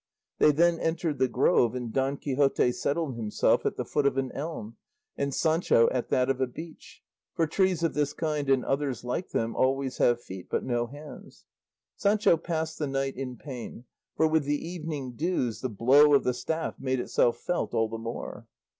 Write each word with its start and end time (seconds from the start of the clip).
They 0.39 0.51
then 0.51 0.79
entered 0.79 1.19
the 1.19 1.27
grove, 1.27 1.75
and 1.75 1.93
Don 1.93 2.17
Quixote 2.17 2.71
settled 2.71 3.15
himself 3.15 3.67
at 3.67 3.77
the 3.77 3.85
foot 3.85 4.07
of 4.07 4.17
an 4.17 4.31
elm, 4.31 4.77
and 5.15 5.31
Sancho 5.31 5.87
at 5.91 6.09
that 6.09 6.27
of 6.27 6.41
a 6.41 6.47
beech, 6.47 7.03
for 7.35 7.45
trees 7.45 7.83
of 7.83 7.93
this 7.93 8.11
kind 8.11 8.49
and 8.49 8.65
others 8.65 9.03
like 9.03 9.29
them 9.29 9.55
always 9.55 9.99
have 9.99 10.19
feet 10.19 10.47
but 10.49 10.63
no 10.63 10.87
hands. 10.87 11.45
Sancho 11.97 12.35
passed 12.35 12.79
the 12.79 12.87
night 12.87 13.15
in 13.15 13.37
pain, 13.37 13.85
for 14.15 14.27
with 14.27 14.45
the 14.45 14.55
evening 14.67 15.11
dews 15.13 15.61
the 15.61 15.69
blow 15.69 16.15
of 16.15 16.23
the 16.23 16.33
staff 16.33 16.79
made 16.79 16.99
itself 16.99 17.37
felt 17.37 17.75
all 17.75 17.87
the 17.87 17.99
more. 17.99 18.47